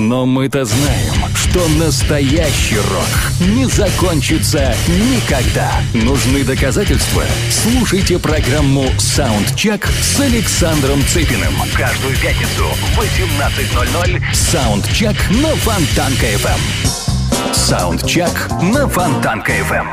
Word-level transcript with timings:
Но 0.00 0.24
мы-то 0.24 0.64
знаем, 0.64 1.14
что 1.34 1.68
настоящий 1.78 2.78
рок 2.78 3.48
не 3.54 3.66
закончится 3.66 4.74
никогда. 4.88 5.70
Нужны 5.92 6.42
доказательства? 6.42 7.22
Слушайте 7.50 8.18
программу 8.18 8.86
«SoundCheck» 8.98 9.86
с 9.86 10.18
Александром 10.18 11.04
Цыпиным. 11.04 11.52
Каждую 11.76 12.16
пятницу 12.16 12.64
в 12.94 12.98
18.00 12.98 14.22
«SoundCheck» 14.32 15.16
на 15.30 15.54
Фонтанка-ФМ. 15.56 16.60
«SoundCheck» 17.52 18.48
на 18.62 18.88
Фонтанка-ФМ. 18.88 19.86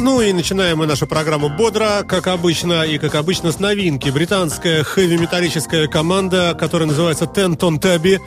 Ну 0.00 0.20
и 0.20 0.32
начинаем 0.32 0.78
мы 0.78 0.86
нашу 0.86 1.06
программу 1.06 1.48
бодро, 1.48 2.04
как 2.06 2.26
обычно, 2.26 2.82
и 2.82 2.98
как 2.98 3.14
обычно 3.14 3.50
с 3.50 3.58
новинки. 3.58 4.08
Британская 4.10 4.82
хэви-металлическая 4.84 5.86
команда, 5.86 6.56
которая 6.58 6.88
называется 6.88 7.26
Ten 7.26 7.53
Ton 7.53 7.80
Tubby, 7.80 8.20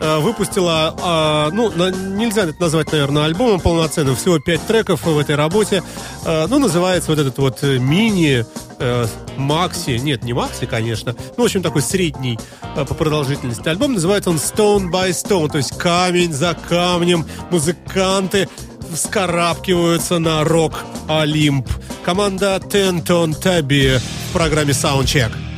выпустила, 0.00 0.94
а, 1.02 1.50
ну, 1.52 1.70
нельзя 1.70 2.44
это 2.44 2.60
назвать, 2.60 2.90
наверное, 2.92 3.24
альбомом 3.24 3.60
полноценным, 3.60 4.16
всего 4.16 4.38
пять 4.38 4.66
треков 4.66 5.04
в 5.04 5.18
этой 5.18 5.36
работе. 5.36 5.82
А, 6.24 6.46
ну, 6.48 6.58
называется 6.58 7.10
вот 7.10 7.18
этот 7.18 7.38
вот 7.38 7.62
мини 7.62 8.44
э, 8.78 9.06
Макси, 9.36 9.98
нет, 9.98 10.24
не 10.24 10.32
Макси, 10.32 10.66
конечно, 10.66 11.14
ну, 11.36 11.42
в 11.42 11.46
общем, 11.46 11.62
такой 11.62 11.82
средний 11.82 12.38
э, 12.76 12.84
по 12.84 12.94
продолжительности 12.94 13.68
альбом. 13.68 13.94
Называется 13.94 14.30
он 14.30 14.36
Stone 14.36 14.90
by 14.90 15.10
Stone, 15.10 15.50
то 15.50 15.58
есть 15.58 15.76
камень 15.76 16.32
за 16.32 16.54
камнем. 16.54 17.26
Музыканты 17.50 18.48
вскарабкиваются 18.92 20.18
на 20.18 20.44
рок 20.44 20.84
Олимп. 21.08 21.68
Команда 22.04 22.60
Тентон 22.60 23.34
Таби 23.34 23.98
в 23.98 24.32
программе 24.32 24.72
Soundcheck. 24.72 25.49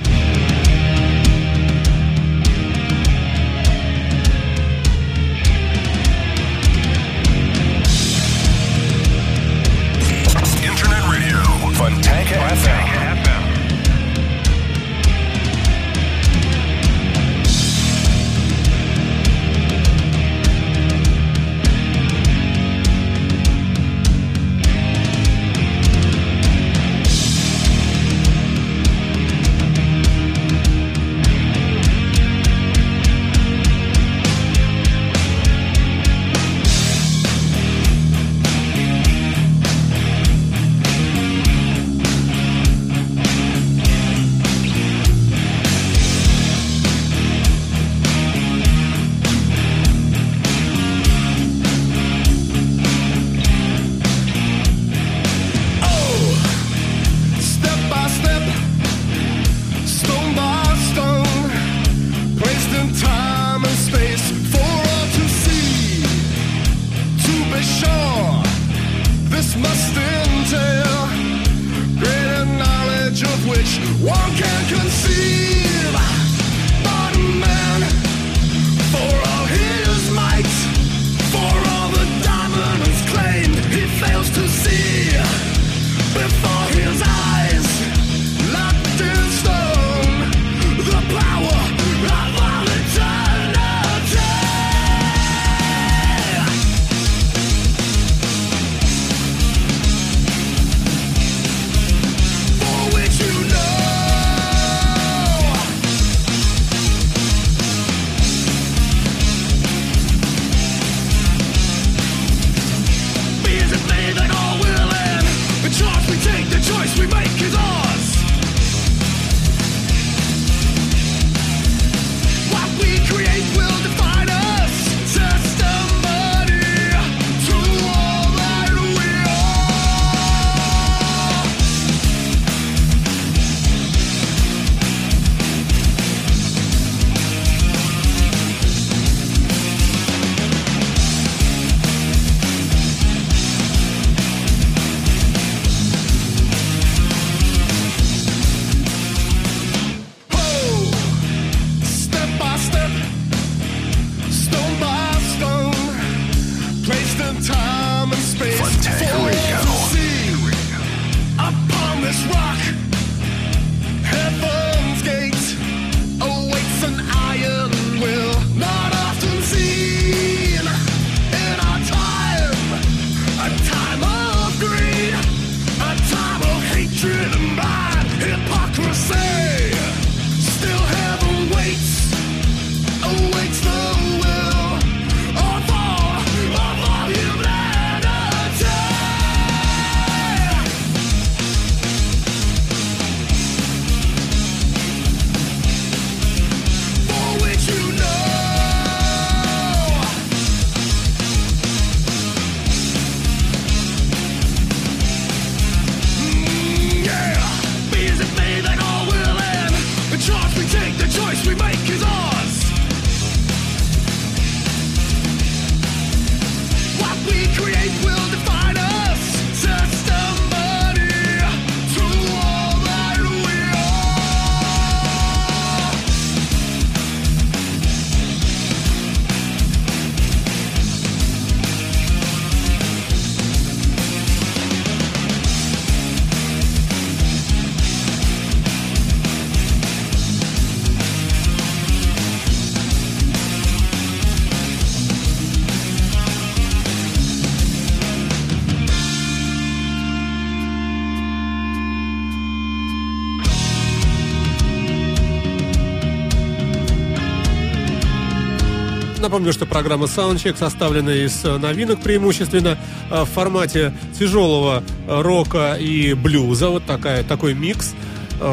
Напомню, 259.32 259.54
что 259.54 259.64
программа 259.64 260.04
Soundcheck 260.04 260.58
составлена 260.58 261.14
из 261.14 261.42
новинок 261.42 262.02
преимущественно 262.02 262.76
в 263.08 263.24
формате 263.24 263.94
тяжелого 264.18 264.84
рока 265.08 265.78
и 265.80 266.12
блюза. 266.12 266.68
Вот 266.68 266.84
такая, 266.84 267.24
такой 267.24 267.54
микс. 267.54 267.94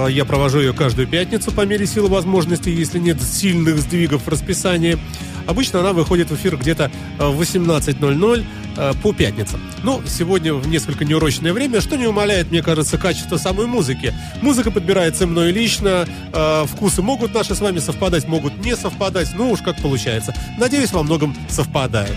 Я 0.07 0.23
провожу 0.23 0.61
ее 0.61 0.71
каждую 0.71 1.05
пятницу 1.05 1.51
по 1.51 1.65
мере 1.65 1.85
силы 1.85 2.07
возможностей, 2.07 2.71
если 2.71 2.97
нет 2.97 3.21
сильных 3.21 3.79
сдвигов 3.79 4.21
в 4.21 4.29
расписании. 4.29 4.97
Обычно 5.47 5.81
она 5.81 5.91
выходит 5.91 6.29
в 6.29 6.35
эфир 6.35 6.55
где-то 6.55 6.89
в 7.17 7.41
18.00 7.41 8.39
э, 8.39 8.43
по 9.01 9.13
пятницам. 9.13 9.59
Ну, 9.83 10.01
сегодня 10.07 10.53
в 10.53 10.67
несколько 10.67 11.05
неурочное 11.05 11.53
время, 11.53 11.81
что 11.81 11.97
не 11.97 12.07
умаляет, 12.07 12.51
мне 12.51 12.61
кажется, 12.61 12.97
качество 12.97 13.37
самой 13.37 13.67
музыки. 13.67 14.13
Музыка 14.41 14.71
подбирается 14.71 15.27
мной 15.27 15.51
лично, 15.51 16.07
э, 16.33 16.65
вкусы 16.65 17.01
могут 17.01 17.33
наши 17.33 17.55
с 17.55 17.61
вами 17.61 17.79
совпадать, 17.79 18.27
могут 18.27 18.63
не 18.63 18.75
совпадать, 18.75 19.29
ну 19.35 19.51
уж 19.51 19.61
как 19.61 19.77
получается. 19.81 20.33
Надеюсь, 20.57 20.91
во 20.91 21.03
многом 21.03 21.35
совпадает. 21.49 22.15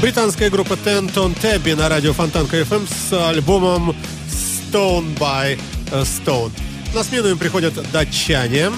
Британская 0.00 0.48
группа 0.50 0.74
Ten 0.74 1.12
Ton 1.12 1.38
Tabby 1.38 1.74
на 1.76 1.88
радио 1.88 2.12
Фонтанка 2.12 2.60
FM 2.60 2.88
с 2.88 3.12
альбомом 3.28 3.94
Stone 4.28 5.16
by 5.18 5.58
Stone. 5.90 6.50
На 6.94 7.04
смену 7.04 7.28
им 7.28 7.38
приходят 7.38 7.74
датчане. 7.92 8.70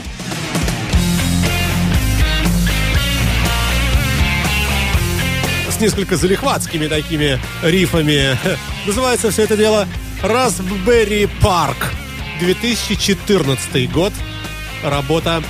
С 5.71 5.81
несколько 5.81 6.17
залихватскими 6.17 6.89
такими 6.89 7.39
рифами. 7.63 8.37
Называется 8.87 9.31
все 9.31 9.43
это 9.43 9.57
дело 9.57 9.87
Raspberry 10.23 11.31
Park. 11.41 11.77
2014 12.41 13.93
год. 13.93 14.13
Работа 14.83 15.43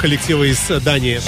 коллектива 0.00 0.44
из 0.44 0.58
Дании. 0.82 1.20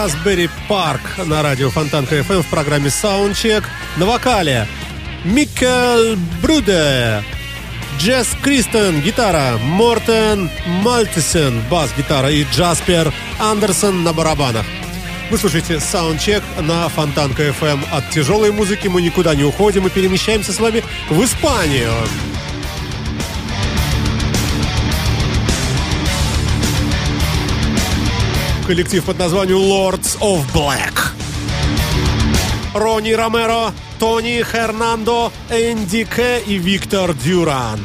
Raspberry 0.00 0.48
Park 0.66 1.26
на 1.26 1.42
радио 1.42 1.68
Фонтанка 1.68 2.16
FM 2.20 2.40
в 2.40 2.46
программе 2.46 2.88
Soundcheck. 2.88 3.64
На 3.98 4.06
вокале 4.06 4.66
Микkel 5.24 6.16
Бруде, 6.40 7.22
Джесс 7.98 8.28
Кристен, 8.42 9.02
гитара, 9.02 9.58
Мортен 9.58 10.48
Мальтесен, 10.82 11.60
бас-гитара 11.70 12.30
и 12.30 12.44
Джаспер 12.44 13.12
Андерсон 13.38 14.02
на 14.02 14.14
барабанах. 14.14 14.64
Вы 15.30 15.36
слушаете 15.36 15.74
Soundcheck 15.74 16.42
на 16.62 16.88
Фонтанка 16.88 17.48
FM. 17.48 17.80
От 17.92 18.08
тяжелой 18.08 18.52
музыки 18.52 18.88
мы 18.88 19.02
никуда 19.02 19.34
не 19.34 19.44
уходим 19.44 19.86
и 19.86 19.90
перемещаемся 19.90 20.54
с 20.54 20.60
вами 20.60 20.82
в 21.10 21.22
Испанию. 21.22 21.92
Коллектив 28.70 29.04
под 29.04 29.18
названием 29.18 29.58
Lords 29.58 30.16
of 30.20 30.44
Black. 30.54 30.92
Ронни 32.72 33.10
Ромеро, 33.10 33.72
Тони 33.98 34.44
Хернандо, 34.44 35.32
Энди 35.50 36.04
К 36.04 36.38
и 36.46 36.56
Виктор 36.56 37.12
Дюран. 37.12 37.80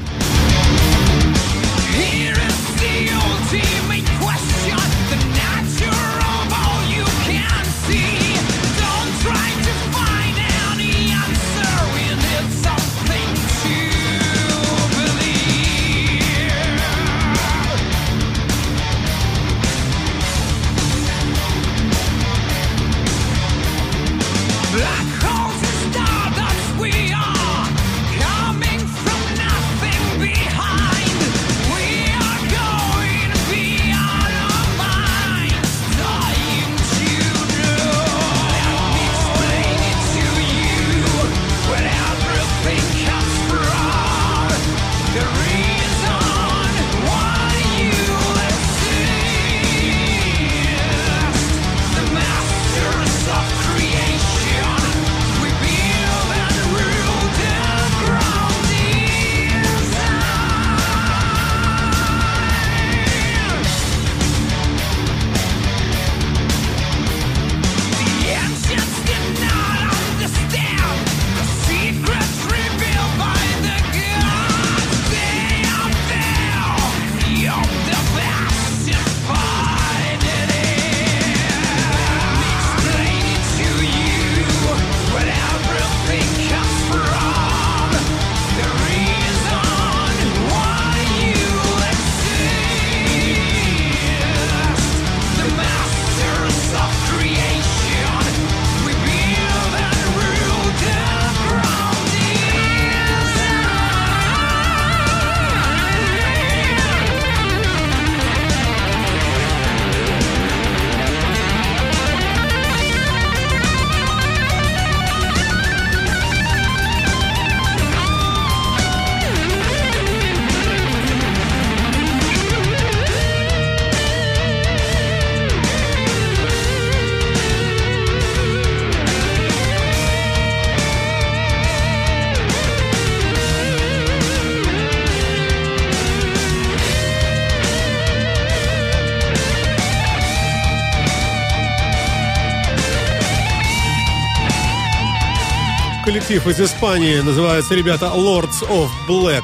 Коллектив 146.40 146.48
из 146.48 146.72
Испании. 146.72 147.20
Называются 147.20 147.76
ребята 147.76 148.06
Lords 148.08 148.68
of 148.68 148.90
Black. 149.08 149.44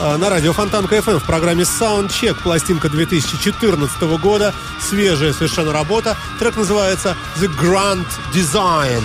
А, 0.00 0.16
на 0.16 0.30
радио 0.30 0.52
Фонтанка 0.52 0.96
FM 0.96 1.18
в 1.18 1.24
программе 1.24 1.64
Soundcheck, 1.64 2.42
пластинка 2.42 2.88
2014 2.88 4.02
года, 4.18 4.54
свежая 4.80 5.32
совершенно 5.32 5.72
работа. 5.72 6.16
Трек 6.38 6.56
называется 6.56 7.16
The 7.40 7.48
Grand 7.48 8.06
Design. 8.32 9.02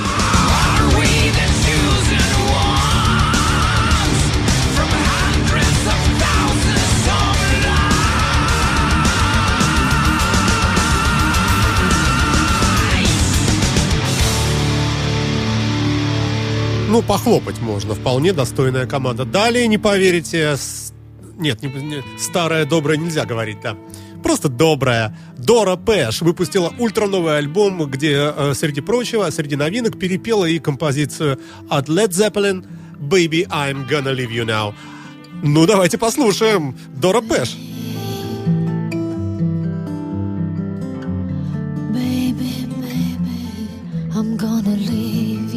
Ну, 16.90 17.04
похлопать 17.04 17.62
можно. 17.62 17.94
Вполне 17.94 18.34
достойная 18.34 18.88
команда. 18.88 19.24
Далее, 19.24 19.68
не 19.68 19.78
поверите, 19.78 20.58
с... 20.58 20.92
нет, 21.38 21.62
не, 21.62 21.70
не, 21.70 22.04
старая 22.18 22.66
добрая 22.66 22.98
нельзя 22.98 23.26
говорить, 23.26 23.60
да. 23.62 23.78
Просто 24.24 24.50
добрая. 24.50 25.16
Дора 25.38 25.76
Пэш 25.76 26.22
выпустила 26.22 26.74
ультра-новый 26.80 27.38
альбом, 27.38 27.86
где, 27.86 28.34
э, 28.36 28.54
среди 28.56 28.82
прочего, 28.82 29.30
среди 29.30 29.56
новинок 29.56 30.00
перепела 30.00 30.46
и 30.46 30.58
композицию 30.58 31.40
от 31.70 31.90
Led 31.90 32.10
Zeppelin 32.10 32.66
«Baby, 32.98 33.48
I'm 33.50 33.88
gonna 33.88 34.12
leave 34.12 34.32
you 34.32 34.44
now». 34.44 34.74
Ну, 35.44 35.68
давайте 35.68 36.00
послушаем. 36.00 36.76
Дора 36.96 37.22
Пэш. 37.22 37.56
Baby, 41.94 42.66
baby, 42.82 44.12
I'm 44.16 44.36
gonna 44.38 44.76
leave 44.76 45.49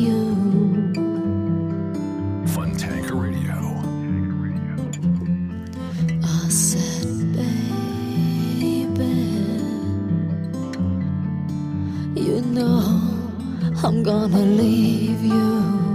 gonna 14.02 14.38
leave 14.38 15.22
you. 15.22 15.91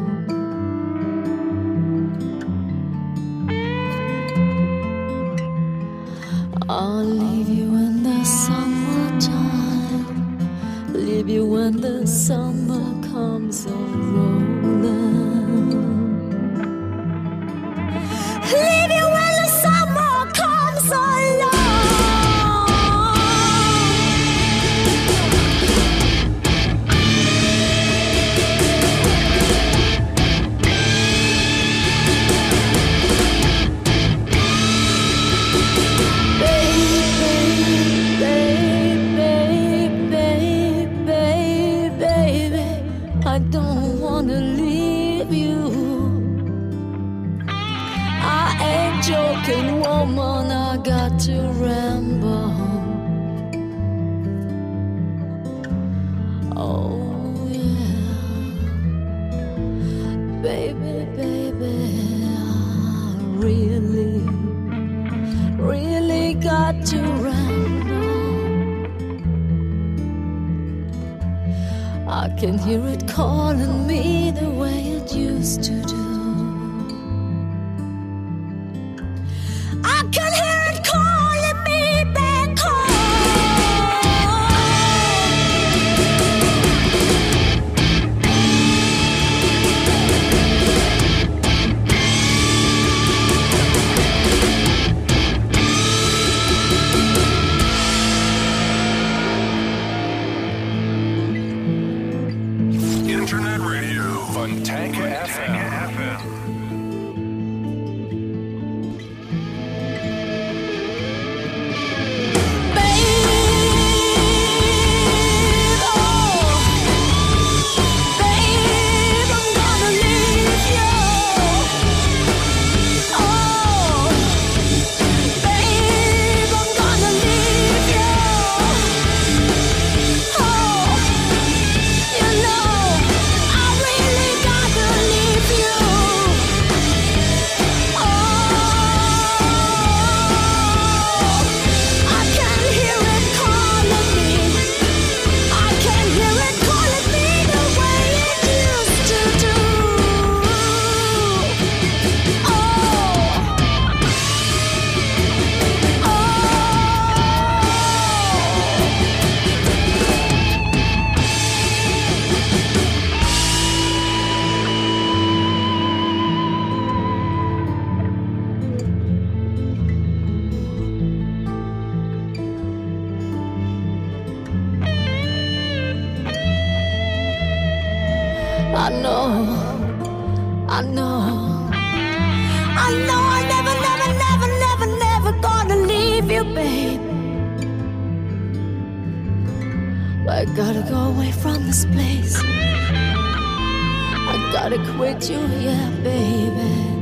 gotta 194.70 194.92
quit 194.98 195.30
you, 195.30 195.40
yeah, 195.60 195.90
baby. 196.04 196.97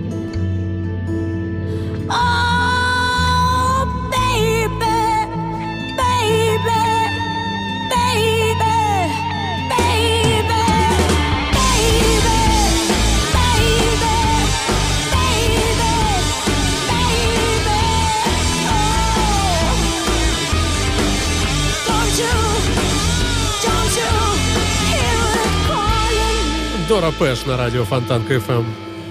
Зора 26.96 27.12
Пэш 27.12 27.46
на 27.46 27.58
радио 27.58 27.84
Фонтан 27.84 28.24
КФМ. 28.24 28.64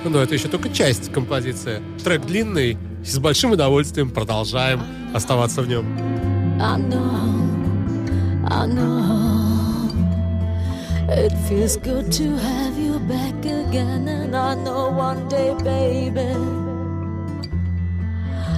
Но 0.06 0.18
это 0.22 0.32
еще 0.32 0.48
только 0.48 0.70
часть 0.70 1.12
композиции. 1.12 1.82
Трек 2.02 2.24
длинный, 2.24 2.78
с 3.04 3.18
большим 3.18 3.50
удовольствием 3.50 4.08
продолжаем 4.08 4.80
оставаться 5.12 5.60
в 5.60 5.68
нем. 5.68 5.84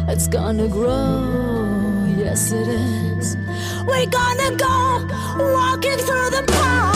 It's 0.08 0.28
gonna 0.28 0.68
grow. 0.68 2.06
Yes, 2.16 2.52
it 2.52 2.68
is. 2.68 3.36
We're 3.88 4.06
gonna 4.06 4.52
go 4.56 5.04
walking 5.36 5.98
through 5.98 6.30
the 6.30 6.44
park 6.46 6.95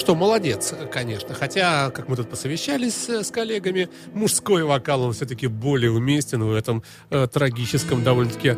что, 0.00 0.14
молодец, 0.14 0.72
конечно. 0.90 1.34
Хотя, 1.34 1.90
как 1.90 2.08
мы 2.08 2.16
тут 2.16 2.30
посовещались 2.30 3.08
э, 3.10 3.22
с 3.22 3.30
коллегами, 3.30 3.88
мужской 4.14 4.64
вокал, 4.64 5.02
он 5.02 5.12
все-таки 5.12 5.46
более 5.46 5.90
уместен 5.90 6.42
в 6.42 6.52
этом 6.54 6.82
э, 7.10 7.28
трагическом 7.30 8.02
довольно-таки 8.02 8.56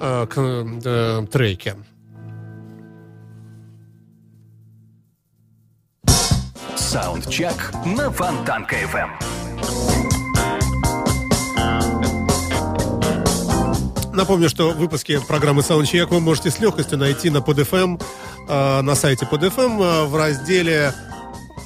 э, 0.00 0.26
к- 0.26 0.36
э, 0.84 1.26
треке. 1.30 1.76
Саундчек 6.76 7.72
на 7.86 8.10
Фонтанка 8.10 8.76
FM. 8.76 10.13
Напомню, 14.14 14.48
что 14.48 14.70
выпуски 14.70 15.20
программы 15.26 15.62
Soundcheck 15.62 16.06
вы 16.06 16.20
можете 16.20 16.50
с 16.50 16.60
легкостью 16.60 16.98
найти 16.98 17.30
на 17.30 17.38
PodFM, 17.38 18.00
э, 18.48 18.80
на 18.80 18.94
сайте 18.94 19.26
PodFM 19.30 19.82
э, 19.82 20.04
в 20.06 20.16
разделе 20.16 20.94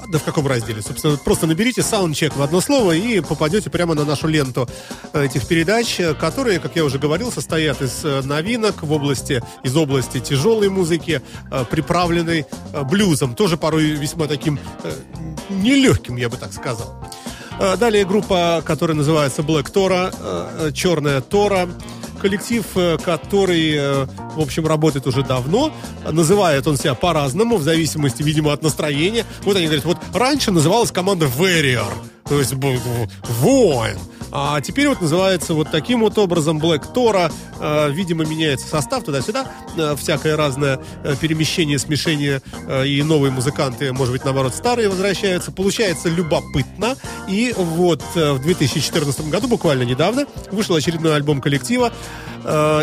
да 0.08 0.18
в 0.18 0.24
каком 0.24 0.46
разделе? 0.46 0.82
Собственно, 0.82 1.16
просто 1.16 1.46
наберите 1.46 1.82
саундчек 1.82 2.34
в 2.34 2.42
одно 2.42 2.60
слово 2.60 2.92
и 2.92 3.20
попадете 3.20 3.70
прямо 3.70 3.94
на 3.94 4.04
нашу 4.04 4.26
ленту 4.26 4.68
этих 5.12 5.46
передач, 5.46 6.00
которые, 6.18 6.60
как 6.60 6.76
я 6.76 6.84
уже 6.84 6.98
говорил, 6.98 7.30
состоят 7.30 7.82
из 7.82 8.04
э, 8.04 8.22
новинок 8.22 8.82
в 8.82 8.92
области, 8.92 9.42
из 9.62 9.76
области 9.76 10.20
тяжелой 10.20 10.70
музыки, 10.70 11.20
э, 11.50 11.64
приправленной 11.70 12.46
э, 12.72 12.82
блюзом, 12.84 13.34
тоже 13.34 13.56
порой 13.56 13.90
весьма 13.90 14.26
таким 14.26 14.58
нелегким, 15.50 16.16
я 16.16 16.28
бы 16.28 16.36
так 16.36 16.52
сказал. 16.52 17.04
Далее 17.78 18.04
группа, 18.04 18.62
которая 18.64 18.96
называется 18.96 19.42
Black 19.42 19.72
Tora, 19.72 20.72
Черная 20.72 21.20
Тора. 21.20 21.68
Коллектив, 22.20 22.64
э, 22.74 22.98
который, 23.04 23.74
э, 23.74 24.06
в 24.36 24.40
общем, 24.40 24.66
работает 24.66 25.06
уже 25.06 25.22
давно. 25.22 25.72
Называет 26.10 26.66
он 26.66 26.76
себя 26.76 26.94
по-разному, 26.94 27.56
в 27.56 27.62
зависимости, 27.62 28.22
видимо, 28.22 28.52
от 28.52 28.62
настроения. 28.62 29.24
Вот 29.44 29.56
они 29.56 29.66
говорят, 29.66 29.84
вот 29.84 29.98
раньше 30.14 30.50
называлась 30.50 30.90
команда 30.90 31.26
Warrior, 31.26 31.92
то 32.28 32.38
есть 32.38 32.54
воин. 32.54 33.98
А 34.30 34.60
теперь 34.60 34.88
вот 34.88 35.00
называется 35.00 35.54
вот 35.54 35.70
таким 35.70 36.00
вот 36.00 36.18
образом 36.18 36.58
Black. 36.58 36.84
Э, 37.60 37.90
Видимо, 37.90 38.24
меняется 38.24 38.66
состав 38.66 39.04
туда-сюда. 39.04 39.46
Э, 39.76 39.96
Всякое 39.98 40.36
разное 40.36 40.80
э, 41.04 41.14
перемещение, 41.20 41.78
смешение 41.78 42.42
э, 42.66 42.86
и 42.86 43.02
новые 43.02 43.30
музыканты, 43.30 43.92
может 43.92 44.12
быть, 44.12 44.24
наоборот, 44.24 44.54
старые 44.54 44.88
возвращаются. 44.88 45.52
Получается 45.52 46.08
любопытно. 46.08 46.96
И 47.28 47.54
вот 47.56 48.02
э, 48.14 48.32
в 48.32 48.42
2014 48.42 49.28
году, 49.28 49.48
буквально 49.48 49.82
недавно, 49.82 50.26
вышел 50.50 50.74
очередной 50.74 51.16
альбом 51.16 51.40
коллектива. 51.40 51.92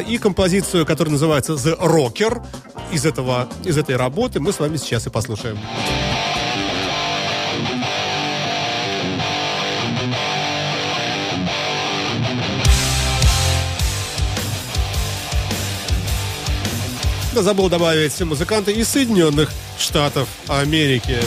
И 0.07 0.19
композицию, 0.21 0.85
которая 0.85 1.13
называется 1.13 1.53
The 1.53 1.79
Rocker, 1.79 2.45
из, 2.91 3.05
этого, 3.05 3.47
из 3.63 3.77
этой 3.77 3.95
работы 3.95 4.39
мы 4.39 4.51
с 4.51 4.59
вами 4.59 4.77
сейчас 4.77 5.07
и 5.07 5.09
послушаем. 5.09 5.55
Да 5.55 6.34
забыл 17.43 17.69
добавить 17.69 18.19
музыканты 18.21 18.71
из 18.71 18.87
Соединенных 18.89 19.51
Штатов 19.77 20.27
Америки. 20.47 21.19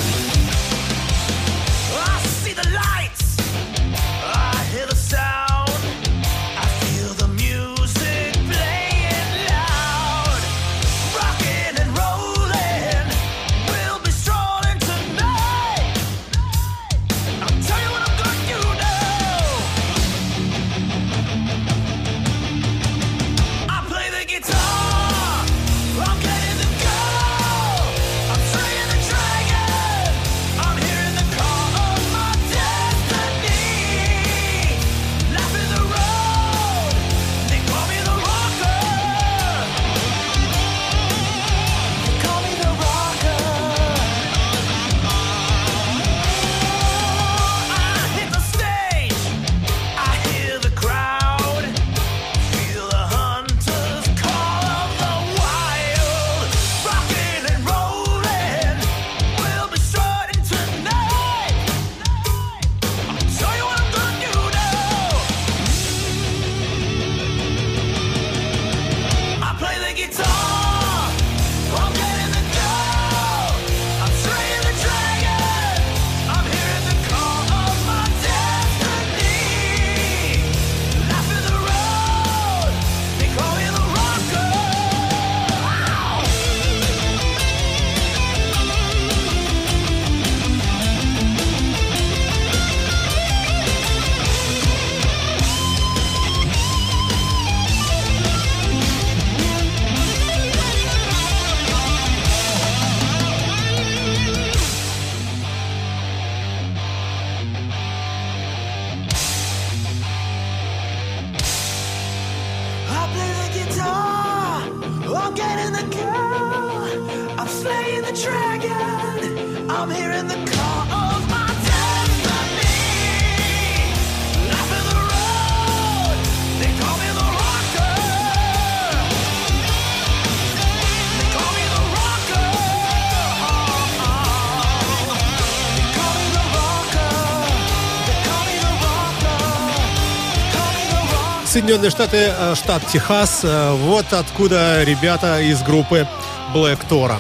Соединенные 141.48 141.90
Штаты, 141.90 142.30
э, 142.38 142.54
штат 142.54 142.87
Техас. 142.92 143.40
Э, 143.42 143.72
Вот 143.72 144.12
откуда 144.12 144.84
ребята 144.84 145.40
из 145.40 145.62
группы 145.62 146.06
Black 146.54 146.78
Tora. 146.90 147.16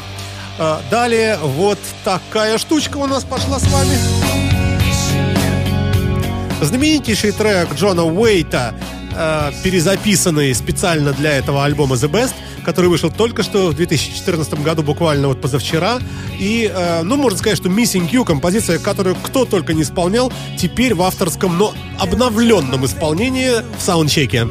Э, 0.58 0.80
Далее 0.90 1.38
вот 1.42 1.78
такая 2.04 2.58
штучка 2.58 2.98
у 2.98 3.06
нас 3.06 3.24
пошла 3.24 3.58
с 3.58 3.66
вами. 3.68 3.96
Знаменитейший 6.60 7.32
трек 7.32 7.72
Джона 7.74 8.04
Уэйта, 8.04 8.74
перезаписанный 9.62 10.54
специально 10.54 11.12
для 11.12 11.34
этого 11.38 11.64
альбома 11.64 11.94
The 11.94 12.10
Best, 12.10 12.34
который 12.68 12.90
вышел 12.90 13.10
только 13.10 13.42
что 13.42 13.68
в 13.68 13.74
2014 13.74 14.62
году, 14.62 14.82
буквально 14.82 15.28
вот 15.28 15.40
позавчера. 15.40 16.00
И, 16.38 16.70
э, 16.70 17.02
ну, 17.02 17.16
можно 17.16 17.38
сказать, 17.38 17.56
что 17.56 17.70
Missing 17.70 18.10
You, 18.10 18.26
композиция, 18.26 18.78
которую 18.78 19.16
кто 19.16 19.46
только 19.46 19.72
не 19.72 19.80
исполнял, 19.80 20.30
теперь 20.58 20.92
в 20.92 21.00
авторском, 21.00 21.56
но 21.56 21.72
обновленном 21.98 22.84
исполнении 22.84 23.62
в 23.74 23.80
саундчеке. 23.80 24.46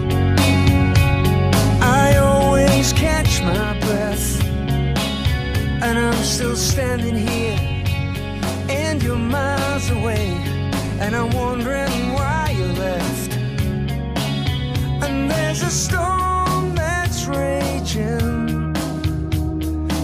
There's 15.29 15.63
a 15.63 15.71
storm 15.71 16.75
that's 16.75 17.25
raging 17.25 17.56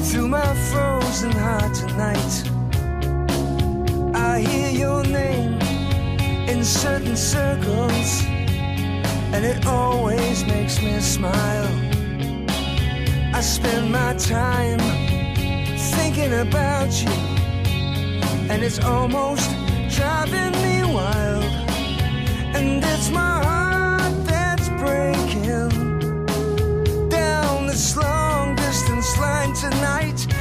through 0.09 0.29
my 0.29 0.53
frozen 0.71 1.31
heart 1.31 1.73
tonight. 1.73 2.43
I 4.15 4.39
hear 4.39 4.69
your 4.69 5.03
name 5.03 5.59
in 6.47 6.63
certain 6.63 7.17
circles 7.17 8.23
and 9.33 9.43
it 9.43 9.65
always 9.65 10.45
makes 10.45 10.81
me 10.81 10.97
smile. 11.01 11.67
I 13.33 13.41
spend 13.41 13.91
my 13.91 14.13
time 14.13 14.79
thinking 15.95 16.33
about 16.33 16.89
you, 17.03 17.11
and 18.49 18.63
it's 18.63 18.79
almost 18.79 19.49
driving 19.89 20.53
me 20.63 20.93
wild. 20.93 21.43
And 22.55 22.81
it's 22.83 23.09
my 23.09 23.43
heart 23.43 23.72
long 27.97 28.55
distance 28.55 29.17
line 29.17 29.53
tonight. 29.53 30.32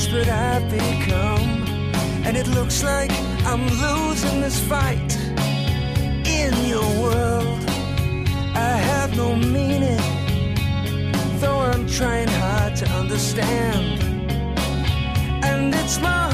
Desperate 0.00 0.28
I've 0.28 0.70
become. 0.70 1.62
And 2.24 2.34
it 2.34 2.46
looks 2.48 2.82
like 2.82 3.12
I'm 3.44 3.66
losing 3.84 4.40
this 4.40 4.58
fight 4.58 5.12
in 6.26 6.54
your 6.64 6.88
world. 7.02 7.60
I 8.54 8.76
have 8.92 9.14
no 9.14 9.36
meaning, 9.36 10.00
though 11.40 11.60
I'm 11.72 11.86
trying 11.86 12.28
hard 12.28 12.76
to 12.76 12.86
understand. 12.92 14.02
And 15.44 15.74
it's 15.74 16.00
my 16.00 16.29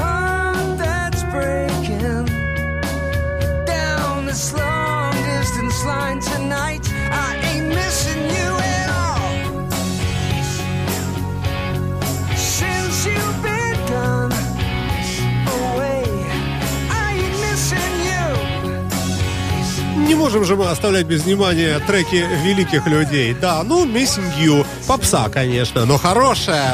можем 20.27 20.43
же 20.43 20.57
мы 20.57 20.69
оставлять 20.69 21.05
без 21.05 21.23
внимания 21.23 21.79
треки 21.87 22.27
великих 22.43 22.85
людей. 22.85 23.33
Да, 23.39 23.63
ну, 23.63 23.85
Missing 23.85 24.37
You, 24.37 24.65
попса, 24.85 25.29
конечно, 25.29 25.85
но 25.85 25.97
хорошая. 25.97 26.73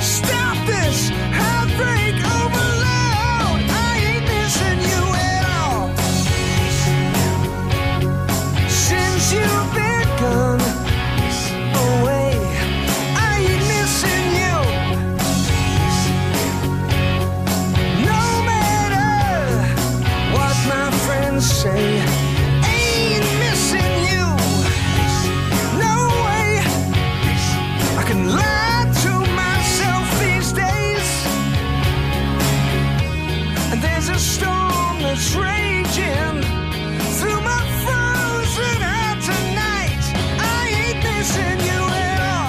Stop 0.00 0.56
this 0.66 1.10
heartbreak 1.32 2.16
overload. 2.16 2.49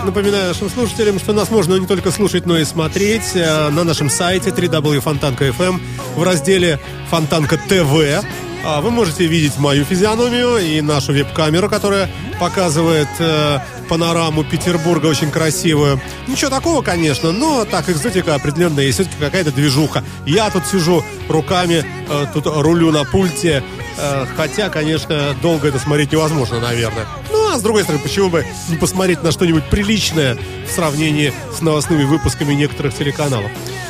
Напоминаю 0.04 0.50
нашим 0.50 0.70
слушателям, 0.70 1.20
что 1.20 1.32
нас 1.32 1.50
можно 1.50 1.76
не 1.76 1.88
только 1.88 2.12
слушать, 2.12 2.46
но 2.46 2.58
и 2.58 2.66
смотреть 2.66 3.32
э, 3.36 3.70
на 3.70 3.86
нашем 3.86 4.10
сайте 4.10 4.50
www.fontanka.fm 4.50 5.80
в 6.18 6.24
разделе 6.24 6.80
Фонтанка 7.10 7.58
ТВ. 7.58 8.26
А 8.64 8.80
Вы 8.80 8.92
можете 8.92 9.26
видеть 9.26 9.58
мою 9.58 9.84
физиономию 9.86 10.58
и 10.58 10.82
нашу 10.82 11.14
веб-камеру, 11.14 11.68
которая 11.68 12.10
показывает 12.40 13.08
э, 13.20 13.60
панораму 13.90 14.44
Петербурга 14.44 15.08
очень 15.08 15.32
красивую. 15.32 16.00
Ничего 16.28 16.52
такого, 16.52 16.84
конечно, 16.84 17.32
но 17.32 17.66
так 17.66 17.90
экзотика 17.90 18.36
определенная, 18.36 18.84
есть 18.84 19.00
все-таки 19.00 19.18
какая-то 19.20 19.52
движуха. 19.52 20.04
Я 20.28 20.50
тут 20.52 20.68
сижу 20.68 21.04
руками, 21.28 21.84
э, 22.08 22.26
тут 22.34 22.46
рулю 22.46 22.92
на 22.92 23.04
пульте, 23.04 23.64
э, 23.98 24.26
хотя, 24.38 24.70
конечно, 24.70 25.36
долго 25.42 25.68
это 25.68 25.80
смотреть 25.80 26.12
невозможно, 26.12 26.60
наверное. 26.60 27.08
Ну, 27.32 27.54
а 27.54 27.58
с 27.58 27.64
другой 27.64 27.82
стороны, 27.82 28.04
почему 28.04 28.30
бы 28.30 28.46
не 28.70 28.78
посмотреть 28.78 29.24
на 29.24 29.32
что-нибудь 29.32 29.64
приличное 29.72 30.38
в 30.68 30.72
сравнении 30.72 31.34
с 31.52 31.62
новостными 31.62 32.04
выпусками 32.04 32.54
некоторых 32.54 32.96
телеканалов. 32.96 33.50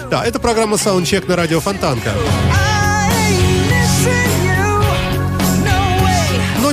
Да, 0.10 0.26
это 0.26 0.40
программа 0.40 0.78
Soundcheck 0.78 1.28
на 1.28 1.36
радио 1.36 1.60
Фонтанка. 1.60 2.14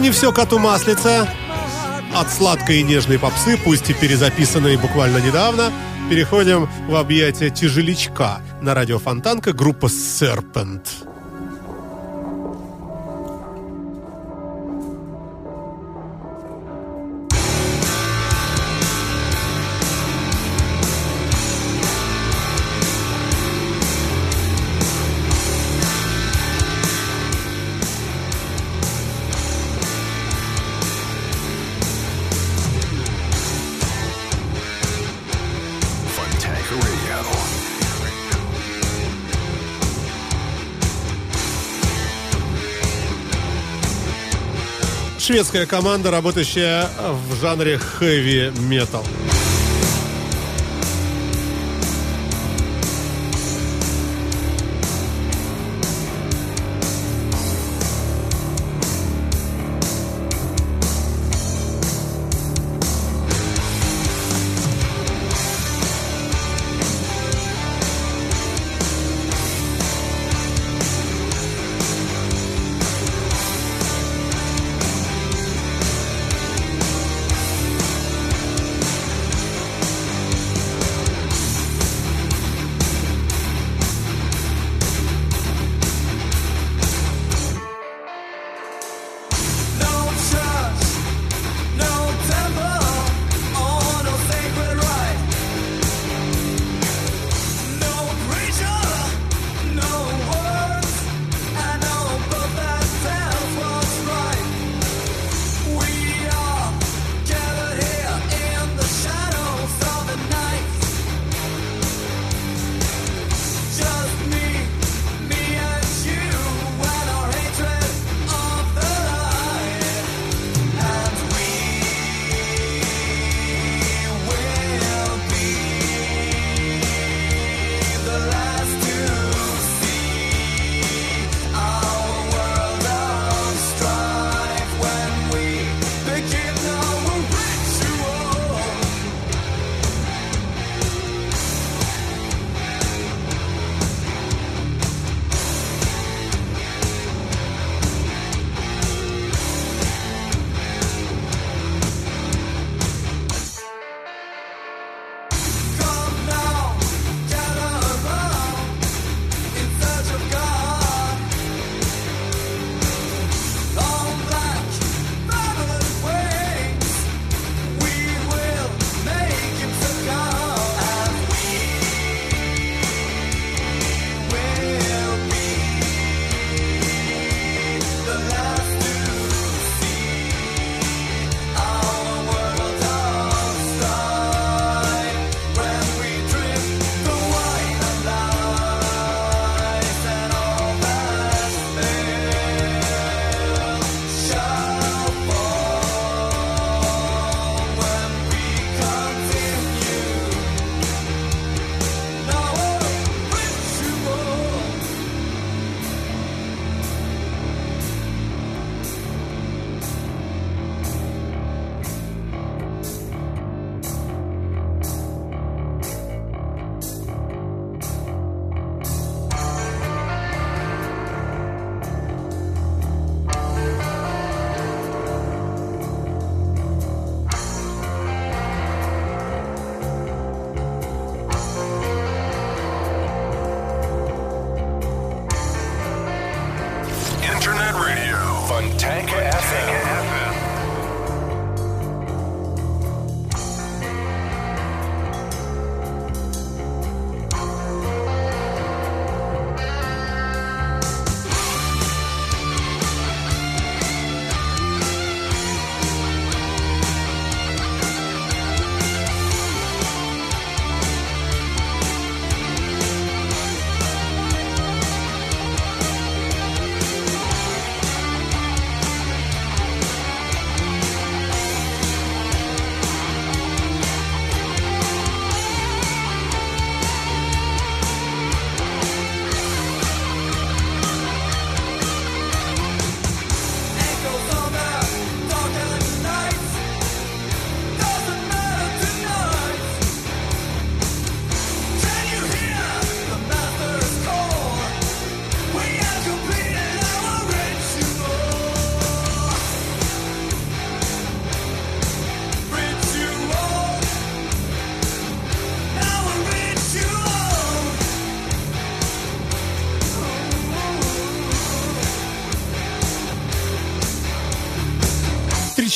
Не 0.00 0.12
все 0.12 0.32
коту 0.32 0.60
маслица. 0.60 1.28
От 2.14 2.30
сладкой 2.30 2.80
и 2.80 2.82
нежной 2.84 3.18
попсы, 3.18 3.58
пусть 3.62 3.90
и 3.90 3.94
перезаписанной 3.94 4.76
буквально 4.76 5.18
недавно, 5.18 5.72
переходим 6.08 6.68
в 6.88 6.94
объятия 6.94 7.50
тяжелячка 7.50 8.40
на 8.62 8.74
радио 8.74 9.00
Фонтанка 9.00 9.52
группа 9.52 9.86
Serpent. 9.86 11.07
Шведская 45.18 45.66
команда, 45.66 46.10
работающая 46.10 46.88
в 47.28 47.34
жанре 47.40 47.76
хэви-метал. 47.78 49.04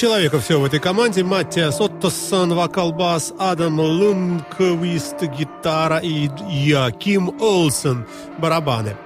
человека 0.03 0.41
все 0.41 0.59
в 0.59 0.65
этой 0.65 0.81
команде. 0.81 1.23
Маттиас 1.23 1.81
Оттосон, 1.81 2.55
вокал-бас, 2.55 3.33
Адам 3.39 3.79
Лунквист, 3.79 5.23
гитара 5.23 5.99
и 5.99 6.29
Яким 6.51 7.41
Олсен, 7.41 8.05
барабаны. 8.39 8.97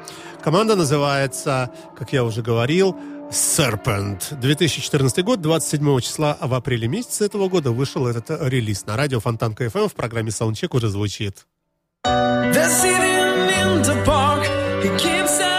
Команда 0.43 0.75
называется, 0.75 1.71
как 1.99 2.15
я 2.15 2.25
уже 2.25 2.41
говорил, 2.41 2.97
Serpent. 3.31 4.41
2014 4.41 5.23
год, 5.23 5.43
27 5.43 6.01
числа 6.01 6.39
в 6.41 6.55
апреле 6.55 6.89
месяце 6.89 7.27
этого 7.27 7.51
года 7.51 7.73
вышел 7.73 8.07
этот 8.07 8.31
релиз. 8.31 8.87
На 8.87 8.97
радио 8.97 9.21
Фонтанка 9.21 9.67
FM 9.67 9.89
в 9.89 9.95
программе 9.95 10.31
Soundcheck 10.31 10.75
уже 10.75 10.89
звучит. 10.89 11.47
They're 12.07 12.71
sitting 12.71 13.51
in 13.51 13.83
the 13.83 14.03
park. 14.07 14.47
He 14.83 14.89
keeps 14.97 15.56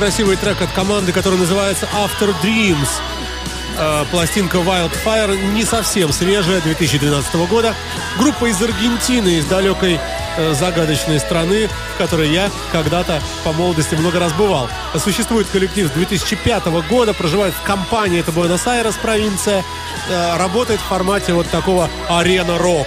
красивый 0.00 0.36
трек 0.36 0.62
от 0.62 0.72
команды, 0.72 1.12
который 1.12 1.38
называется 1.38 1.86
After 1.94 2.34
Dreams. 2.42 2.88
Э, 3.76 4.06
пластинка 4.10 4.56
Wildfire 4.56 5.52
не 5.52 5.62
совсем 5.66 6.10
свежая, 6.10 6.62
2012 6.62 7.34
года. 7.46 7.74
Группа 8.18 8.46
из 8.46 8.62
Аргентины, 8.62 9.28
из 9.36 9.44
далекой 9.44 10.00
э, 10.38 10.54
загадочной 10.54 11.20
страны, 11.20 11.68
в 11.68 11.98
которой 11.98 12.30
я 12.30 12.50
когда-то 12.72 13.20
по 13.44 13.52
молодости 13.52 13.94
много 13.94 14.18
раз 14.18 14.32
бывал. 14.32 14.70
Существует 14.96 15.46
коллектив 15.48 15.88
с 15.88 15.90
2005 15.90 16.64
года, 16.88 17.12
проживает 17.12 17.52
в 17.52 17.62
компании, 17.62 18.20
это 18.20 18.32
Буэнос-Айрес, 18.32 18.94
провинция, 19.02 19.62
э, 20.08 20.36
работает 20.38 20.80
в 20.80 20.84
формате 20.84 21.34
вот 21.34 21.46
такого 21.50 21.90
арена-рок. 22.08 22.86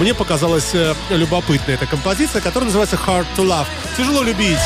Мне 0.00 0.14
показалась 0.14 0.72
любопытной 1.10 1.74
эта 1.74 1.84
композиция, 1.84 2.40
которая 2.40 2.66
называется 2.66 2.96
Hard 2.96 3.26
to 3.36 3.44
Love. 3.44 3.66
Тяжело 3.98 4.22
любить. 4.22 4.58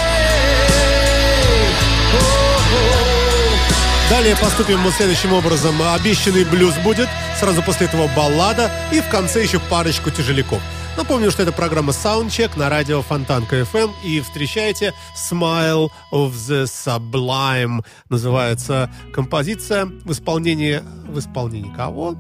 Далее 4.11 4.36
поступим 4.36 4.80
мы 4.80 4.90
следующим 4.90 5.32
образом. 5.32 5.80
Обещанный 5.82 6.44
блюз 6.44 6.74
будет, 6.84 7.09
сразу 7.38 7.62
после 7.62 7.86
этого 7.86 8.09
баллада 8.14 8.70
и 8.92 9.00
в 9.00 9.09
конце 9.09 9.42
еще 9.42 9.59
парочку 9.59 10.11
тяжеляков. 10.11 10.61
Напомню, 10.96 11.30
что 11.30 11.42
это 11.42 11.53
программа 11.53 11.92
Soundcheck 11.92 12.59
на 12.59 12.68
радио 12.68 13.00
Фонтанка 13.00 13.61
FM 13.61 13.90
и 14.05 14.20
встречайте 14.20 14.92
Smile 15.16 15.88
of 16.12 16.32
the 16.32 16.64
Sublime. 16.64 17.82
Называется 18.11 18.90
композиция 19.12 19.86
в 19.86 20.12
исполнении... 20.12 20.82
В 21.09 21.18
исполнении 21.18 21.72
кого? 21.74 22.14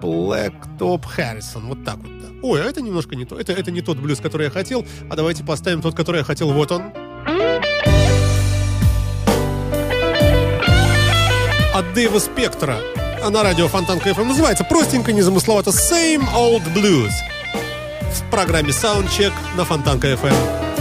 Black 0.00 0.54
Top 0.78 1.04
Harrison. 1.16 1.66
Вот 1.66 1.84
так 1.84 1.96
вот. 1.98 2.10
Ой, 2.42 2.62
а 2.62 2.64
это 2.64 2.80
немножко 2.80 3.16
не 3.16 3.26
то. 3.26 3.38
Это, 3.38 3.52
это 3.52 3.70
не 3.70 3.82
тот 3.82 3.98
блюз, 3.98 4.20
который 4.20 4.44
я 4.44 4.50
хотел. 4.50 4.86
А 5.10 5.16
давайте 5.16 5.44
поставим 5.44 5.82
тот, 5.82 5.94
который 5.94 6.18
я 6.18 6.24
хотел. 6.24 6.52
Вот 6.52 6.72
он. 6.72 6.92
От 11.74 11.92
Дэйва 11.92 12.20
Спектра. 12.20 12.78
А 13.20 13.30
на 13.30 13.42
радио 13.42 13.66
Фонтанка 13.66 14.10
FM 14.10 14.26
называется 14.26 14.62
простенько, 14.62 15.12
незамысловато 15.12 15.70
Same 15.70 16.22
Old 16.32 16.62
Blues. 16.72 17.10
В 18.12 18.30
программе 18.30 18.68
Soundcheck 18.68 19.32
на 19.56 19.64
Фонтанка 19.64 20.12
FM. 20.12 20.73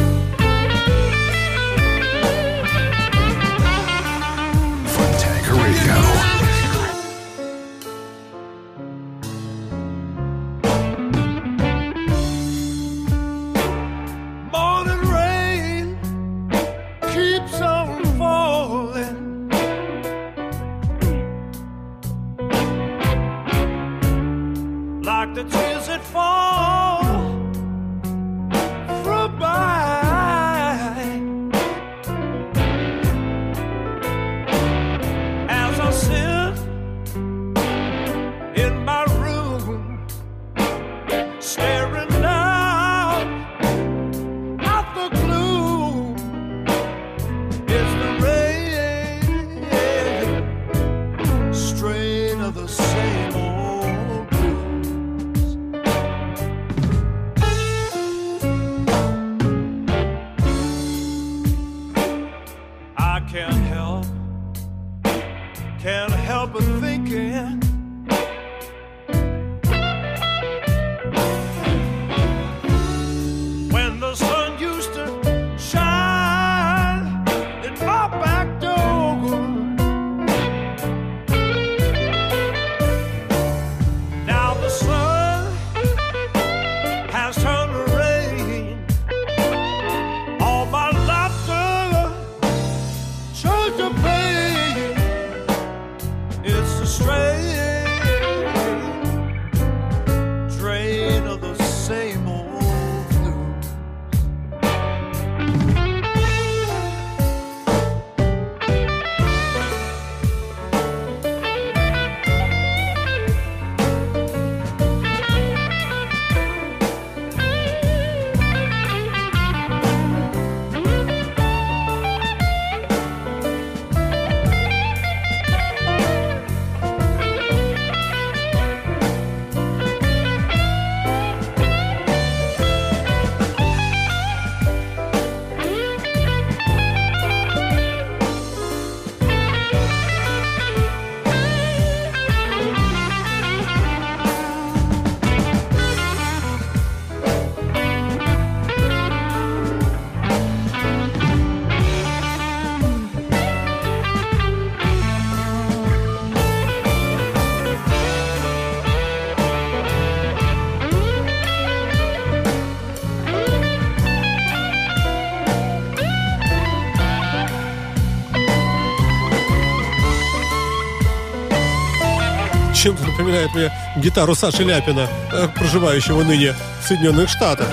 Напоминает 173.24 173.54
мне 173.54 173.72
гитару 173.98 174.36
Саши 174.36 174.64
Ляпина, 174.64 175.08
э, 175.32 175.48
проживающего 175.56 176.24
ныне 176.24 176.54
в 176.84 176.88
Соединенных 176.88 177.30
Штатах. 177.30 177.68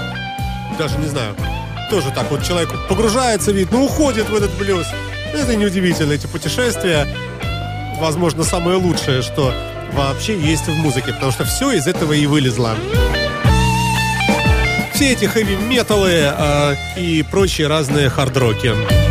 Даже 0.79 0.97
не 0.99 1.09
знаю. 1.09 1.35
Тоже 1.91 2.11
так 2.13 2.31
вот 2.31 2.45
человек 2.45 2.71
погружается, 2.89 3.51
видно, 3.51 3.83
уходит 3.83 4.29
в 4.29 4.35
этот 4.35 4.57
блюз. 4.57 4.87
Это 5.35 5.57
неудивительно, 5.57 6.13
эти 6.13 6.27
путешествия. 6.27 7.07
Возможно, 7.99 8.45
самое 8.45 8.77
лучшее, 8.77 9.23
что 9.23 9.53
вообще 9.93 10.39
есть 10.39 10.67
в 10.67 10.75
музыке, 10.75 11.13
потому 11.13 11.33
что 11.33 11.45
все 11.45 11.73
из 11.73 11.87
этого 11.89 12.13
и 12.13 12.27
вылезло. 12.27 12.77
Все 14.95 15.13
эти 15.13 15.25
хэви-металы 15.25 16.11
э, 16.13 16.75
и 16.97 17.23
прочие 17.23 17.67
разные 17.67 18.09
хард-роки. 18.09 18.73
Sunshine 18.73 19.10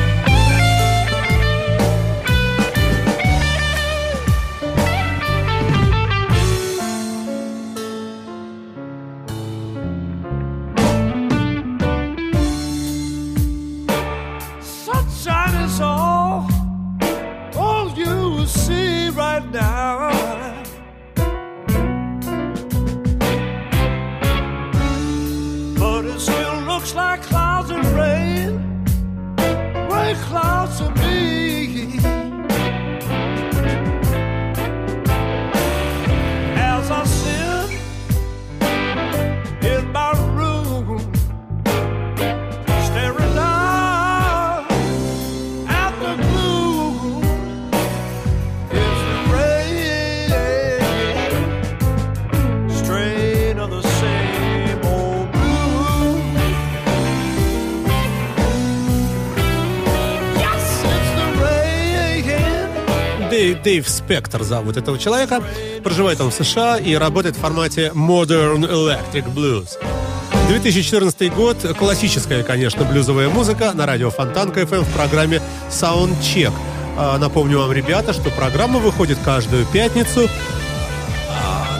Спектр 64.09 64.41
зовут 64.41 64.75
этого 64.75 64.97
человека. 64.97 65.43
Проживает 65.83 66.19
он 66.19 66.31
в 66.31 66.33
США 66.33 66.77
и 66.77 66.95
работает 66.95 67.35
в 67.35 67.39
формате 67.39 67.91
Modern 67.93 68.67
Electric 68.67 69.31
Blues. 69.35 69.77
2014 70.47 71.31
год. 71.31 71.57
Классическая, 71.77 72.41
конечно, 72.41 72.85
блюзовая 72.85 73.29
музыка 73.29 73.71
на 73.75 73.85
радио 73.85 74.09
Фонтанка 74.09 74.61
FM 74.61 74.81
в 74.81 74.91
программе 74.95 75.43
Soundcheck. 75.69 76.51
А, 76.97 77.19
Напомню 77.19 77.59
вам, 77.59 77.71
ребята, 77.71 78.11
что 78.13 78.31
программа 78.31 78.79
выходит 78.79 79.19
каждую 79.23 79.67
пятницу 79.67 80.27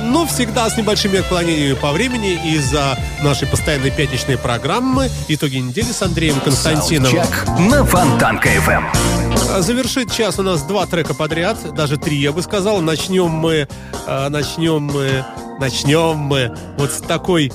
но 0.10 0.26
всегда 0.26 0.70
с 0.70 0.78
небольшими 0.78 1.20
отклонениями 1.20 1.74
по 1.74 1.92
времени 1.92 2.34
из-за 2.56 2.98
нашей 3.22 3.48
постоянной 3.48 3.92
пятничной 3.92 4.38
программы 4.38 5.10
«Итоги 5.28 5.58
недели» 5.58 5.92
с 5.92 6.02
Андреем 6.02 6.40
Константиновым. 6.40 7.24
Саундчек 7.24 7.48
на 7.72 7.86
Фонтанка 7.86 8.50
FM. 8.50 9.62
Завершит 9.62 10.12
час 10.12 10.40
у 10.40 10.44
нас 10.44 10.64
два 10.64 10.88
трека 10.88 11.14
подряд, 11.14 11.58
даже 11.76 11.98
три, 11.98 12.18
я 12.18 12.32
бы 12.32 12.42
сказал. 12.42 12.82
Начнем 12.82 13.30
мы, 13.30 13.68
а, 14.08 14.30
начнем 14.30 14.84
мы, 14.84 15.26
начнем 15.60 16.18
мы 16.18 16.56
вот 16.78 16.92
с 16.92 17.02
такой 17.02 17.52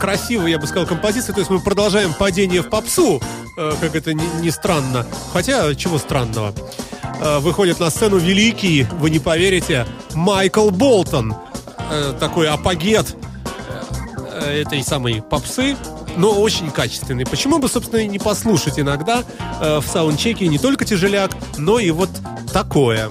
красивой, 0.00 0.50
я 0.50 0.58
бы 0.58 0.66
сказал, 0.66 0.86
композиции. 0.86 1.32
То 1.32 1.38
есть 1.38 1.50
мы 1.50 1.60
продолжаем 1.60 2.12
падение 2.14 2.62
в 2.62 2.68
попсу, 2.68 3.20
э, 3.56 3.72
как 3.80 3.94
это 3.94 4.14
ни, 4.14 4.42
ни 4.42 4.50
странно. 4.50 5.06
Хотя, 5.32 5.74
чего 5.74 5.98
странного. 5.98 6.54
Э, 7.20 7.38
Выходит 7.38 7.80
на 7.80 7.90
сцену 7.90 8.16
великий, 8.18 8.86
вы 8.98 9.10
не 9.10 9.18
поверите, 9.18 9.86
Майкл 10.14 10.70
Болтон. 10.70 11.34
Э, 11.90 12.14
Такой 12.18 12.48
апогет 12.48 13.16
э, 14.32 14.62
этой 14.62 14.82
самой 14.82 15.22
попсы, 15.22 15.76
но 16.16 16.30
очень 16.32 16.70
качественный. 16.70 17.26
Почему 17.26 17.58
бы, 17.58 17.68
собственно, 17.68 18.00
и 18.00 18.08
не 18.08 18.18
послушать 18.18 18.78
иногда 18.78 19.24
в 19.60 19.84
саундчеке 19.86 20.48
не 20.48 20.58
только 20.58 20.84
тяжеляк, 20.84 21.30
но 21.56 21.78
и 21.78 21.90
вот 21.90 22.10
такое. 22.52 23.10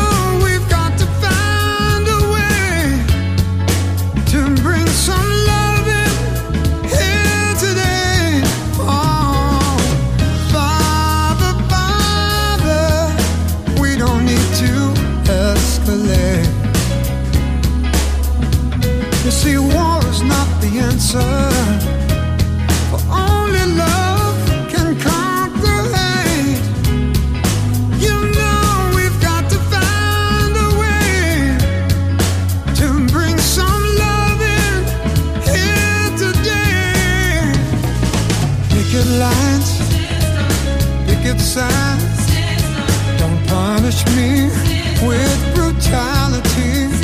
Don't 43.17 43.45
punish 43.47 44.05
me 44.15 44.45
with 45.05 45.53
brutality. 45.53 47.00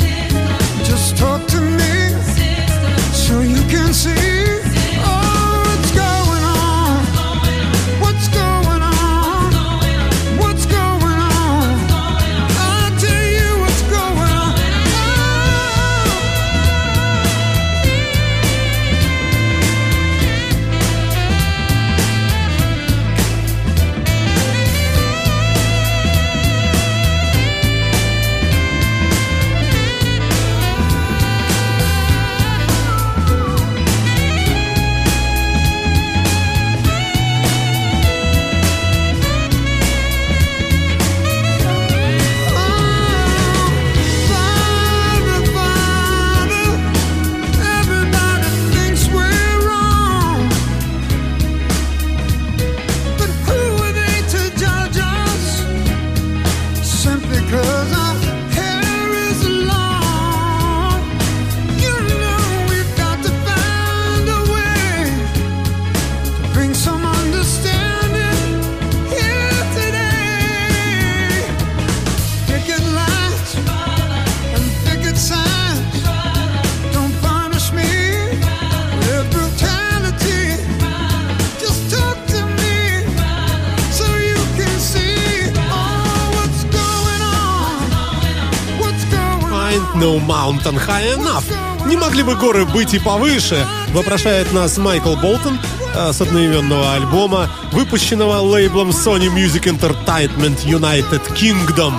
No 89.98 90.18
mountain 90.18 90.76
high 90.76 91.16
enough. 91.16 91.44
Не 91.86 91.96
могли 91.96 92.22
бы 92.22 92.36
горы 92.36 92.64
быть 92.66 92.94
и 92.94 92.98
повыше? 92.98 93.66
Вопрошает 93.92 94.52
нас 94.52 94.78
Майкл 94.78 95.16
Болтон 95.16 95.58
э, 95.94 96.12
с 96.12 96.20
одноименного 96.20 96.94
альбома, 96.94 97.50
выпущенного 97.72 98.40
лейблом 98.40 98.90
Sony 98.90 99.28
Music 99.28 99.64
Entertainment 99.64 100.64
United 100.64 101.22
Kingdom 101.34 101.94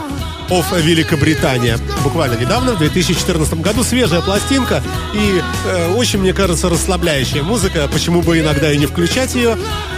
of 0.49 0.65
Великобритания. 0.81 1.77
Буквально 2.03 2.35
недавно, 2.39 2.73
в 2.73 2.77
2014 2.77 3.61
году, 3.61 3.83
свежая 3.83 4.21
пластинка 4.21 4.81
и 5.13 5.41
э, 5.65 5.93
очень, 5.93 6.19
мне 6.19 6.33
кажется, 6.33 6.69
расслабляющая 6.69 7.43
музыка. 7.43 7.89
Почему 7.91 8.21
бы 8.21 8.39
иногда 8.39 8.71
и 8.71 8.77
не 8.77 8.85
включать 8.85 9.35
ее? 9.35 9.57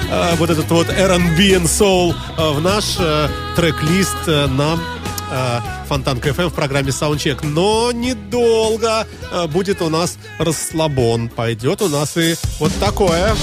Э, 0.09 0.35
вот 0.37 0.49
этот 0.49 0.69
вот 0.71 0.89
R&B 0.89 1.37
and 1.37 1.65
Soul 1.65 2.15
э, 2.37 2.49
в 2.51 2.61
наш 2.61 2.95
э, 2.97 3.27
трек-лист 3.55 4.15
э, 4.27 4.47
на 4.47 4.77
э, 5.31 5.59
Фонтанка 5.87 6.29
FM 6.29 6.49
в 6.49 6.53
программе 6.53 6.89
Soundcheck. 6.89 7.39
Но 7.43 7.91
недолго 7.91 9.07
э, 9.31 9.47
будет 9.47 9.81
у 9.81 9.89
нас 9.89 10.17
расслабон. 10.37 11.29
Пойдет 11.29 11.81
у 11.81 11.89
нас 11.89 12.17
и 12.17 12.35
вот 12.59 12.71
такое. 12.79 13.35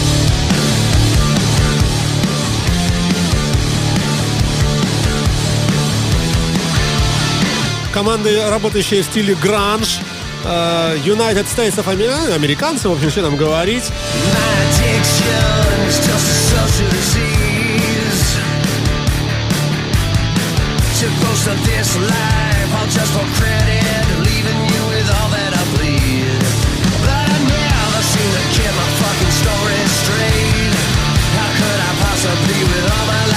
Команды, 7.93 8.49
работающие 8.49 9.03
в 9.03 9.07
стиле 9.07 9.35
гранж, 9.35 9.99
э, 10.45 10.99
United 11.05 11.47
States 11.47 11.77
of 11.77 11.87
America, 11.87 12.35
американцы, 12.35 12.89
в 12.89 12.93
общем, 12.93 13.11
что 13.11 13.23
нам 13.23 13.37
говорить. 13.37 13.85
Close 21.39 21.57
to 21.57 21.71
this 21.71 21.97
life, 21.97 22.75
all 22.75 22.87
just 22.89 23.13
for 23.15 23.23
credit, 23.39 24.03
leaving 24.27 24.61
you 24.75 24.83
with 24.91 25.07
all 25.07 25.31
that 25.31 25.55
I 25.55 25.63
bleed. 25.79 26.43
But 26.99 27.27
I 27.31 27.39
never 27.47 28.03
seem 28.11 28.31
to 28.35 28.43
get 28.59 28.73
my 28.75 28.89
fucking 28.99 29.35
story 29.39 29.79
straight. 30.03 30.75
How 31.39 31.51
could 31.55 31.79
I 31.79 31.93
possibly, 32.03 32.61
with 32.67 32.91
all 32.91 33.07
my 33.07 33.28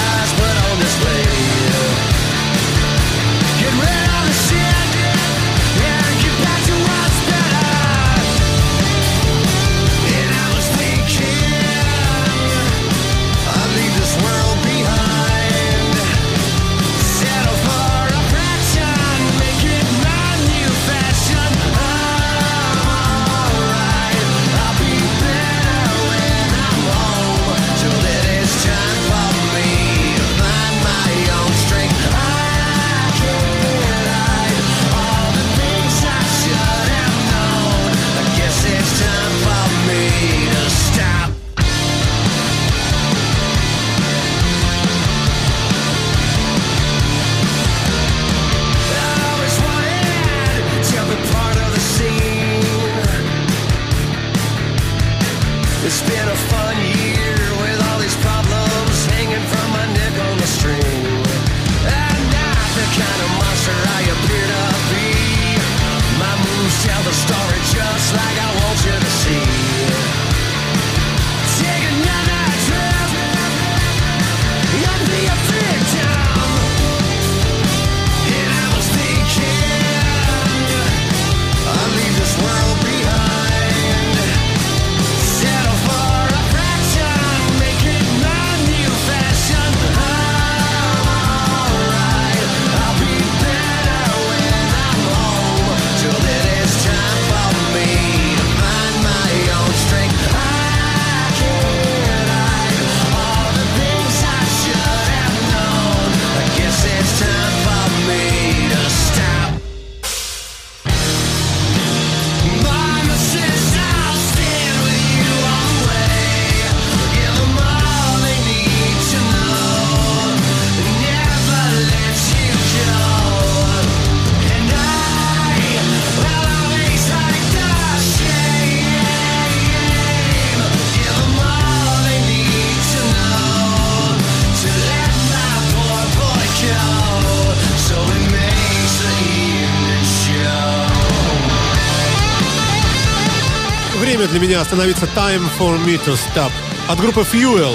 время 144.22 144.28
для 144.28 144.40
меня 144.40 144.60
остановиться 144.60 145.06
Time 145.16 145.44
for 145.58 145.84
me 145.84 145.98
to 146.04 146.14
stop 146.14 146.52
от 146.88 147.00
группы 147.00 147.22
Fuel. 147.22 147.74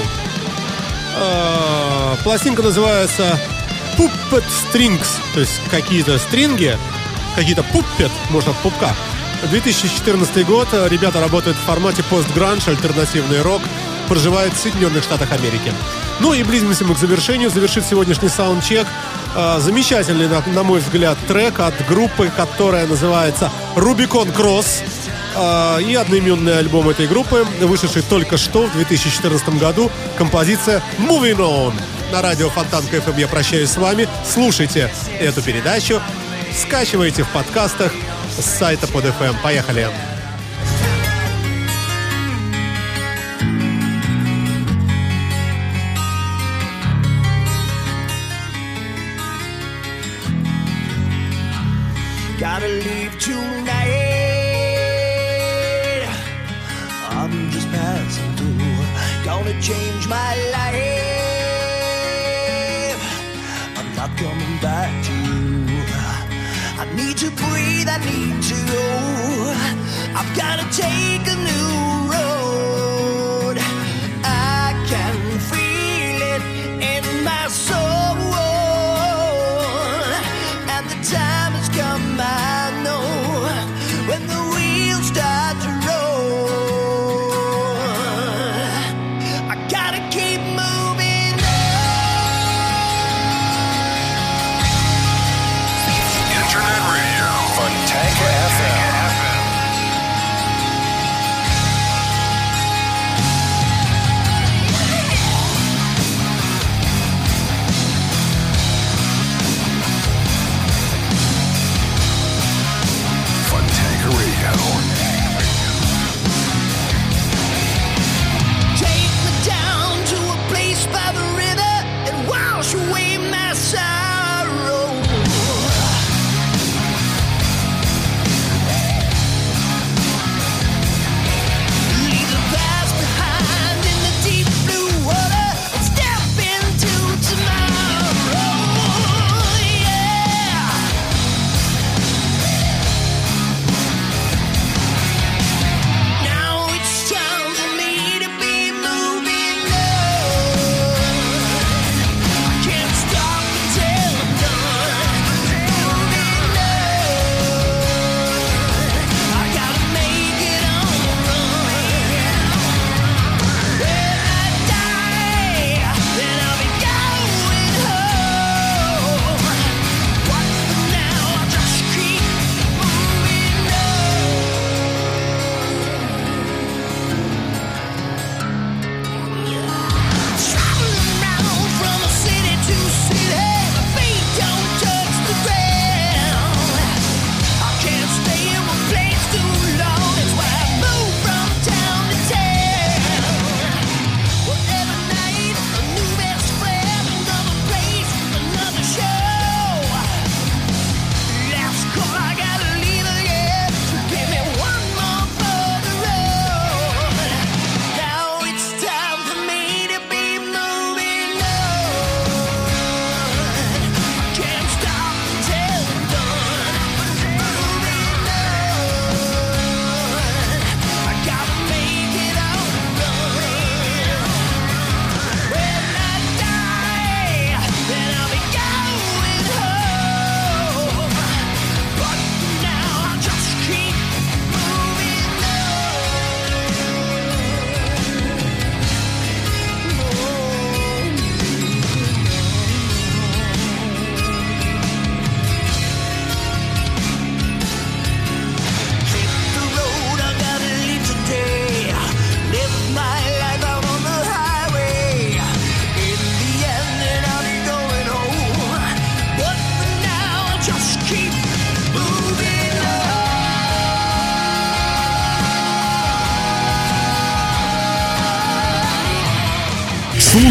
Э, 1.19 2.15
Пластинка 2.23 2.61
называется 2.61 3.37
Puppet 3.97 4.45
Strings, 4.47 5.07
то 5.33 5.41
есть 5.41 5.59
какие-то 5.69 6.17
стринги, 6.17 6.77
какие-то 7.35 7.63
пуппет, 7.63 8.11
может, 8.29 8.49
от 8.49 8.57
пупка. 8.57 8.95
2014 9.49 10.45
год. 10.45 10.69
Ребята 10.89 11.19
работают 11.19 11.57
в 11.57 11.61
формате 11.61 12.03
постгранж, 12.09 12.67
альтернативный 12.67 13.41
рок, 13.41 13.61
проживают 14.07 14.53
в 14.53 14.57
Соединенных 14.57 15.03
Штатах 15.03 15.31
Америки. 15.31 15.73
Ну 16.21 16.33
и 16.33 16.43
близимся 16.43 16.85
мы 16.85 16.95
к 16.95 16.97
завершению. 16.97 17.49
Завершит 17.49 17.85
сегодняшний 17.85 18.29
саундчек 18.29 18.87
э, 19.35 19.59
замечательный, 19.59 20.29
на 20.53 20.63
мой 20.63 20.79
взгляд, 20.79 21.17
трек 21.27 21.59
от 21.59 21.73
группы, 21.87 22.31
которая 22.35 22.87
называется 22.87 23.51
Rubicon 23.75 24.33
Cross. 24.33 24.83
Э, 25.37 25.79
и 25.81 25.93
одноименный 25.93 26.57
альбом 26.57 26.89
этой 26.89 27.07
группы, 27.07 27.45
вышедший 27.61 28.01
только 28.01 28.37
что 28.37 28.65
в 28.65 28.73
2014 28.73 29.59
году, 29.59 29.91
композиция 30.17 30.81
Moving 30.97 31.37
On. 31.37 31.73
На 32.11 32.21
радио 32.21 32.49
Фонтан 32.49 32.83
КФМ 32.85 33.17
я 33.17 33.27
прощаюсь 33.27 33.69
с 33.69 33.77
вами. 33.77 34.07
Слушайте 34.25 34.91
эту 35.19 35.41
передачу, 35.43 36.01
скачивайте 36.55 37.23
в 37.23 37.29
подкастах 37.29 37.91
с 38.39 38.45
сайта 38.45 38.87
под 38.87 39.05
FM. 39.05 39.35
Поехали! 39.43 39.87
Gotta 52.39 52.67
leave 52.67 53.17
tonight. 53.19 53.86
Gonna 59.47 59.61
change 59.61 60.07
my 60.09 60.35
life. 60.51 60.99
I'm 63.77 63.95
not 63.95 64.09
coming 64.17 64.59
back 64.61 64.91
to 65.05 65.13
you. 65.13 65.83
I 66.77 66.85
need 66.97 67.15
to 67.19 67.31
breathe. 67.31 67.87
I 67.87 67.97
need 68.03 68.43
to 68.43 68.55
go. 68.73 68.83
I've 70.19 70.35
gotta 70.35 70.65
take 70.75 71.25
a 71.33 71.35
new 71.47 72.11
road. 72.11 72.26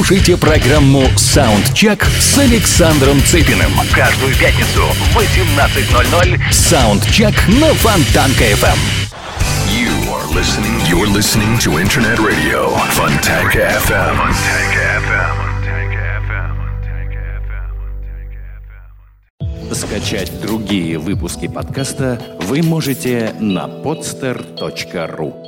Слушайте 0.06 0.36
программу 0.36 1.02
«Саундчек» 1.16 2.04
с 2.04 2.38
Александром 2.38 3.20
Цыпиным. 3.22 3.72
Каждую 3.92 4.36
пятницу 4.36 4.84
в 4.84 5.16
18.00 5.18 6.38
«Саундчек» 6.52 7.34
на 7.48 7.74
Фонтанка 7.74 8.44
FM. 8.44 8.78
You 9.68 9.90
are 10.12 10.28
listening. 10.32 10.80
You're 10.88 11.08
listening 11.12 11.58
to 11.58 11.80
Internet 11.82 12.20
radio. 12.20 12.70
Fontanka 12.92 13.66
FM. 13.84 14.16
Fontanka 14.16 15.02
FM. 19.68 19.74
Скачать 19.74 20.40
другие 20.40 20.98
выпуски 20.98 21.48
подкаста 21.48 22.20
вы 22.42 22.62
можете 22.62 23.34
на 23.40 23.66
podster.ru 23.66 25.45